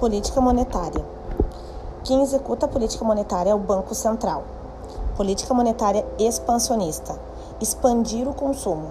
Política 0.00 0.40
monetária. 0.40 1.04
Quem 2.04 2.22
executa 2.22 2.66
a 2.66 2.68
política 2.68 3.04
monetária 3.04 3.50
é 3.50 3.54
o 3.54 3.58
Banco 3.58 3.94
Central. 3.94 4.42
Política 5.16 5.54
monetária 5.54 6.04
expansionista. 6.18 7.18
Expandir 7.60 8.28
o 8.28 8.34
consumo. 8.34 8.90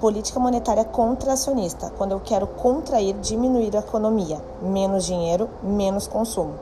Política 0.00 0.40
monetária 0.40 0.84
contracionista. 0.84 1.92
Quando 1.98 2.12
eu 2.12 2.20
quero 2.20 2.46
contrair, 2.46 3.14
diminuir 3.20 3.76
a 3.76 3.80
economia. 3.80 4.40
Menos 4.62 5.04
dinheiro, 5.04 5.50
menos 5.62 6.06
consumo. 6.06 6.54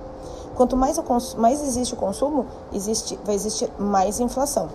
Quanto 0.56 0.76
mais, 0.76 1.00
mais 1.36 1.62
existe 1.62 1.94
o 1.94 1.96
consumo, 1.96 2.46
existe, 2.72 3.18
vai 3.24 3.36
existir 3.36 3.70
mais 3.78 4.18
inflação. 4.18 4.68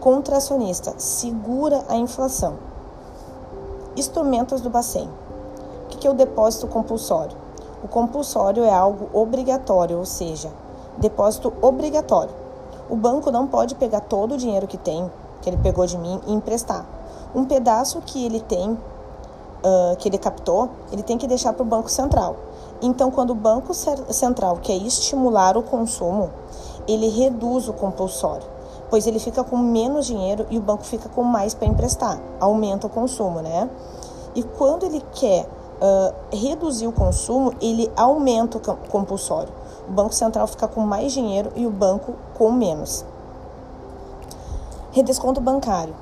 Contracionista. 0.00 0.94
Segura 0.98 1.84
a 1.88 1.96
inflação. 1.96 2.75
Instrumentos 3.96 4.60
do 4.60 4.68
Bacen. 4.68 5.08
O 5.84 5.88
que 5.88 6.06
é 6.06 6.10
o 6.10 6.14
depósito 6.14 6.66
compulsório? 6.66 7.34
O 7.82 7.88
compulsório 7.88 8.62
é 8.62 8.70
algo 8.70 9.08
obrigatório, 9.18 9.96
ou 9.96 10.04
seja, 10.04 10.50
depósito 10.98 11.50
obrigatório. 11.62 12.34
O 12.90 12.96
banco 12.96 13.30
não 13.30 13.46
pode 13.46 13.74
pegar 13.74 14.00
todo 14.00 14.34
o 14.34 14.36
dinheiro 14.36 14.66
que 14.66 14.76
tem, 14.76 15.10
que 15.40 15.48
ele 15.48 15.56
pegou 15.56 15.86
de 15.86 15.96
mim, 15.96 16.20
e 16.26 16.32
emprestar. 16.34 16.84
Um 17.34 17.46
pedaço 17.46 18.02
que 18.04 18.26
ele 18.26 18.40
tem, 18.40 18.72
uh, 18.72 19.96
que 19.98 20.08
ele 20.10 20.18
captou, 20.18 20.68
ele 20.92 21.02
tem 21.02 21.16
que 21.16 21.26
deixar 21.26 21.54
para 21.54 21.62
o 21.62 21.66
Banco 21.66 21.90
Central. 21.90 22.36
Então, 22.82 23.10
quando 23.10 23.30
o 23.30 23.34
Banco 23.34 23.72
Central 23.72 24.58
quer 24.62 24.76
estimular 24.76 25.56
o 25.56 25.62
consumo, 25.62 26.30
ele 26.86 27.08
reduz 27.08 27.66
o 27.66 27.72
compulsório, 27.72 28.46
pois 28.90 29.06
ele 29.06 29.18
fica 29.18 29.42
com 29.42 29.56
menos 29.56 30.06
dinheiro 30.06 30.46
e 30.50 30.58
o 30.58 30.60
banco 30.60 30.84
fica 30.84 31.08
com 31.08 31.22
mais 31.22 31.54
para 31.54 31.66
emprestar, 31.66 32.20
aumenta 32.40 32.86
o 32.86 32.90
consumo, 32.90 33.40
né? 33.40 33.68
E 34.34 34.42
quando 34.42 34.84
ele 34.84 35.02
quer 35.14 35.46
uh, 35.80 36.14
reduzir 36.30 36.86
o 36.86 36.92
consumo, 36.92 37.52
ele 37.60 37.90
aumenta 37.96 38.58
o 38.58 38.76
compulsório. 38.88 39.52
O 39.88 39.92
Banco 39.92 40.14
Central 40.14 40.46
fica 40.46 40.68
com 40.68 40.80
mais 40.80 41.12
dinheiro 41.12 41.52
e 41.54 41.66
o 41.66 41.70
banco 41.70 42.14
com 42.34 42.50
menos. 42.52 43.04
Redesconto 44.92 45.40
bancário. 45.40 45.94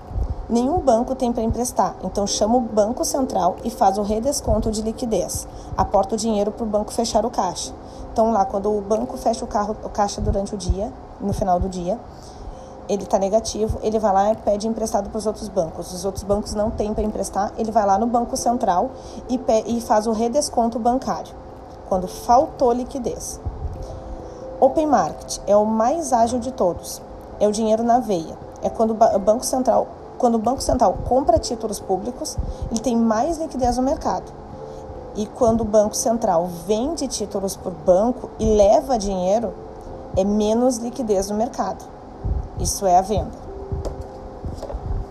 Nenhum 0.48 0.78
banco 0.78 1.14
tem 1.14 1.32
para 1.32 1.42
emprestar, 1.42 1.96
então 2.04 2.26
chama 2.26 2.56
o 2.56 2.60
Banco 2.60 3.02
Central 3.02 3.56
e 3.64 3.70
faz 3.70 3.96
o 3.96 4.02
redesconto 4.02 4.70
de 4.70 4.82
liquidez. 4.82 5.48
Aporta 5.74 6.14
o 6.14 6.18
dinheiro 6.18 6.52
para 6.52 6.64
o 6.64 6.66
banco 6.66 6.92
fechar 6.92 7.24
o 7.24 7.30
caixa. 7.30 7.72
Então, 8.12 8.30
lá, 8.30 8.44
quando 8.44 8.70
o 8.70 8.80
banco 8.80 9.16
fecha 9.16 9.44
o, 9.44 9.48
carro, 9.48 9.74
o 9.82 9.88
caixa 9.88 10.20
durante 10.20 10.54
o 10.54 10.58
dia, 10.58 10.92
no 11.20 11.32
final 11.32 11.58
do 11.58 11.68
dia, 11.68 11.98
ele 12.88 13.04
está 13.04 13.18
negativo, 13.18 13.78
ele 13.82 13.98
vai 13.98 14.12
lá 14.12 14.32
e 14.32 14.36
pede 14.36 14.68
emprestado 14.68 15.08
para 15.08 15.18
os 15.18 15.26
outros 15.26 15.48
bancos. 15.48 15.92
Os 15.92 16.04
outros 16.04 16.24
bancos 16.24 16.54
não 16.54 16.70
têm 16.70 16.92
para 16.92 17.02
emprestar, 17.02 17.52
ele 17.56 17.70
vai 17.70 17.86
lá 17.86 17.98
no 17.98 18.06
Banco 18.06 18.36
Central 18.36 18.90
e, 19.28 19.40
e 19.66 19.80
faz 19.80 20.06
o 20.06 20.12
redesconto 20.12 20.78
bancário, 20.78 21.34
quando 21.88 22.06
faltou 22.06 22.72
liquidez. 22.72 23.40
Open 24.60 24.86
Market 24.86 25.40
é 25.46 25.56
o 25.56 25.64
mais 25.66 26.12
ágil 26.12 26.38
de 26.38 26.52
todos. 26.52 27.02
É 27.40 27.48
o 27.48 27.52
dinheiro 27.52 27.82
na 27.82 27.98
veia. 27.98 28.38
É 28.62 28.70
quando 28.70 28.92
o 28.92 29.18
Banco 29.18 29.44
Central, 29.44 29.86
quando 30.16 30.36
o 30.36 30.38
Banco 30.38 30.62
Central 30.62 30.96
compra 31.04 31.38
títulos 31.38 31.80
públicos, 31.80 32.36
ele 32.70 32.80
tem 32.80 32.96
mais 32.96 33.36
liquidez 33.36 33.76
no 33.76 33.82
mercado. 33.82 34.32
E 35.16 35.26
quando 35.26 35.60
o 35.60 35.64
Banco 35.64 35.94
Central 35.94 36.48
vende 36.66 37.06
títulos 37.08 37.56
por 37.56 37.72
banco 37.72 38.30
e 38.38 38.56
leva 38.56 38.98
dinheiro, 38.98 39.52
é 40.16 40.24
menos 40.24 40.78
liquidez 40.78 41.28
no 41.28 41.36
mercado. 41.36 41.84
Isso 42.58 42.86
é 42.86 42.96
a 42.96 43.02
venda. 43.02 43.32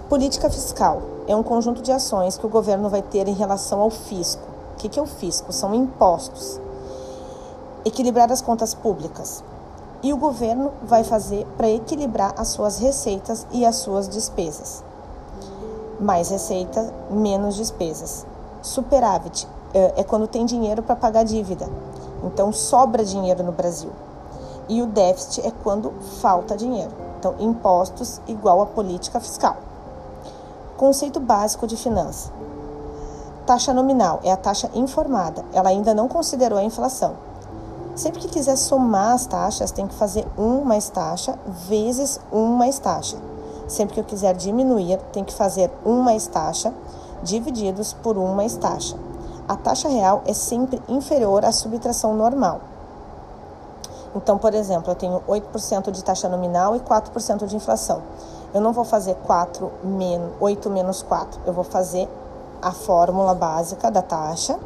Política 0.08 0.50
fiscal 0.50 1.02
é 1.28 1.36
um 1.36 1.44
conjunto 1.44 1.82
de 1.82 1.92
ações 1.92 2.38
que 2.38 2.46
o 2.46 2.50
governo 2.50 2.88
vai 2.88 3.02
ter 3.02 3.28
em 3.28 3.34
relação 3.34 3.82
ao 3.82 3.90
fisco. 3.90 4.44
O 4.74 4.78
que 4.78 4.98
é 4.98 5.02
o 5.02 5.06
fisco? 5.06 5.52
São 5.52 5.76
impostos. 5.76 6.60
Equilibrar 7.84 8.32
as 8.32 8.42
contas 8.42 8.74
públicas. 8.74 9.44
E 10.02 10.14
o 10.14 10.18
governo 10.18 10.72
vai 10.84 11.04
fazer 11.04 11.46
para 11.58 11.70
equilibrar 11.70 12.34
as 12.38 12.50
suas 12.50 12.78
receitas 12.78 13.46
e 13.52 13.66
as 13.66 13.76
suas 13.78 14.08
despesas. 14.08 14.84
Mais 16.00 16.30
receita, 16.30 16.94
menos 17.10 17.56
despesas. 17.56 18.26
Superávit 18.62 19.48
é, 19.74 20.02
é 20.02 20.04
quando 20.04 20.28
tem 20.28 20.46
dinheiro 20.46 20.82
para 20.82 20.96
pagar 20.96 21.24
dívida. 21.24 21.68
Então 22.24 22.54
sobra 22.54 23.04
dinheiro 23.04 23.44
no 23.44 23.52
Brasil. 23.52 23.92
E 24.70 24.82
o 24.82 24.86
déficit 24.86 25.46
é 25.46 25.52
quando 25.64 25.92
falta 26.22 26.56
dinheiro. 26.56 27.03
Então, 27.24 27.36
impostos 27.40 28.20
igual 28.28 28.62
a 28.62 28.66
política 28.66 29.18
fiscal. 29.18 29.56
Conceito 30.76 31.22
básico 31.22 31.66
de 31.66 31.78
finança. 31.78 32.30
Taxa 33.46 33.74
nominal 33.74 34.20
é 34.26 34.32
a 34.34 34.36
taxa 34.36 34.70
informada, 34.74 35.46
ela 35.54 35.70
ainda 35.70 35.94
não 35.94 36.10
considerou 36.10 36.60
a 36.60 36.64
inflação. 36.66 37.14
Sempre 37.96 38.20
que 38.20 38.28
quiser 38.28 38.58
somar 38.58 39.14
as 39.14 39.26
taxas, 39.26 39.72
tem 39.72 39.88
que 39.88 39.96
fazer 39.96 40.28
1 40.38 40.66
mais 40.66 40.90
taxa 40.90 41.40
vezes 41.66 42.20
1 42.30 42.46
mais 42.46 42.78
taxa. 42.78 43.16
Sempre 43.70 43.94
que 43.94 44.02
eu 44.02 44.06
quiser 44.06 44.36
diminuir, 44.36 44.98
tem 45.14 45.24
que 45.24 45.34
fazer 45.34 45.72
1 45.86 46.02
mais 46.02 46.28
taxa 46.28 46.74
divididos 47.24 47.94
por 47.94 48.18
1 48.18 48.36
mais 48.36 48.58
taxa. 48.58 48.98
A 49.48 49.56
taxa 49.56 49.88
real 49.88 50.24
é 50.26 50.34
sempre 50.34 50.82
inferior 50.90 51.46
à 51.46 51.54
subtração 51.54 52.14
normal. 52.14 52.73
Então, 54.16 54.38
por 54.38 54.54
exemplo, 54.54 54.92
eu 54.92 54.96
tenho 54.96 55.22
8% 55.28 55.92
de 55.92 56.04
taxa 56.04 56.30
nominal 56.30 56.76
e 56.76 56.80
4% 56.80 57.46
de 57.46 57.56
inflação. 57.56 58.02
Eu 58.54 58.62
não 58.62 58.72
vou 58.72 58.84
fazer 58.84 59.16
4 59.26 59.72
menos, 59.84 60.32
8 60.40 60.70
menos 60.70 61.02
4, 61.02 61.42
eu 61.46 61.54
vou 61.54 61.64
fazer 61.64 62.08
a 62.62 62.72
fórmula 62.72 63.34
básica 63.34 63.90
da 63.90 64.02
taxa, 64.02 64.58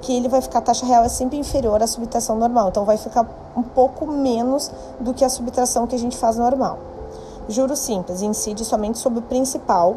que 0.00 0.16
ele 0.16 0.28
vai 0.28 0.40
ficar, 0.40 0.60
a 0.60 0.62
taxa 0.62 0.86
real 0.86 1.04
é 1.04 1.08
sempre 1.08 1.36
inferior 1.36 1.82
à 1.82 1.86
subtração 1.86 2.36
normal, 2.36 2.68
então 2.68 2.84
vai 2.84 2.96
ficar 2.96 3.26
um 3.56 3.62
pouco 3.62 4.06
menos 4.06 4.70
do 4.98 5.12
que 5.12 5.24
a 5.24 5.28
subtração 5.28 5.86
que 5.86 5.94
a 5.94 5.98
gente 5.98 6.16
faz 6.16 6.36
normal. 6.36 6.78
Juros 7.48 7.78
simples 7.78 8.22
incide 8.22 8.64
somente 8.64 8.98
sobre 8.98 9.18
o 9.18 9.22
principal 9.22 9.96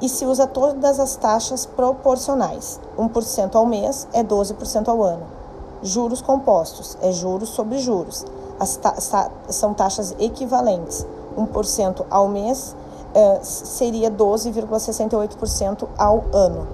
e 0.00 0.08
se 0.08 0.24
usa 0.24 0.46
todas 0.46 0.98
as 0.98 1.16
taxas 1.16 1.66
proporcionais. 1.66 2.80
1% 2.98 3.54
ao 3.54 3.66
mês 3.66 4.08
é 4.12 4.22
12% 4.22 4.88
ao 4.88 5.02
ano. 5.02 5.39
Juros 5.82 6.20
compostos 6.20 6.96
é 7.00 7.10
juros 7.12 7.48
sobre 7.50 7.78
juros. 7.78 8.24
As 8.58 8.76
ta 8.76 8.94
são 9.48 9.72
taxas 9.72 10.14
equivalentes. 10.18 11.06
1% 11.36 12.04
ao 12.10 12.28
mês 12.28 12.76
é, 13.14 13.40
seria 13.42 14.10
12,68% 14.10 15.88
ao 15.96 16.24
ano. 16.32 16.66